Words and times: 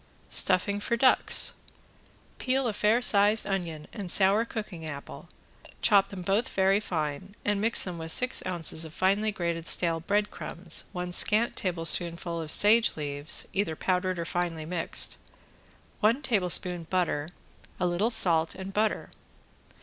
~STUFFING 0.31 0.79
FOR 0.79 0.97
DUCKS~ 0.97 1.53
Peel 2.39 2.67
a 2.67 2.73
fair 2.73 3.03
size 3.03 3.45
onion 3.45 3.85
and 3.93 4.09
sour 4.09 4.45
cooking 4.45 4.83
apple, 4.83 5.29
chop 5.83 6.09
them 6.09 6.23
both 6.23 6.49
very 6.49 6.79
fine, 6.79 7.35
and 7.45 7.61
mix 7.61 7.83
them 7.83 7.99
with 7.99 8.11
six 8.11 8.43
ounces 8.47 8.83
of 8.83 8.95
finely 8.95 9.31
grated 9.31 9.67
stale 9.67 9.99
breadcrumbs, 9.99 10.85
one 10.91 11.11
scant 11.11 11.55
tablespoonful 11.55 12.41
of 12.41 12.49
sage 12.49 12.97
leaves 12.97 13.47
either 13.53 13.75
powdered 13.75 14.17
or 14.17 14.25
finely 14.25 14.65
mixed, 14.65 15.17
one 15.99 16.23
tablespoon 16.23 16.87
butter, 16.89 17.29
a 17.79 17.85
little 17.85 18.09
salt 18.09 18.55
and 18.55 18.73
butter. 18.73 19.11